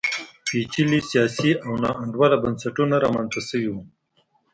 [0.45, 3.83] پېچلي سیاسي او ناانډوله بنسټونه رامنځته شوي وي.